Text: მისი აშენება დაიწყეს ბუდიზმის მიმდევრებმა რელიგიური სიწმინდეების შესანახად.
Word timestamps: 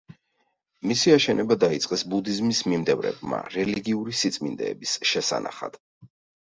მისი 0.91 1.13
აშენება 1.17 1.57
დაიწყეს 1.65 2.05
ბუდიზმის 2.15 2.63
მიმდევრებმა 2.73 3.43
რელიგიური 3.59 4.19
სიწმინდეების 4.25 4.99
შესანახად. 5.15 5.83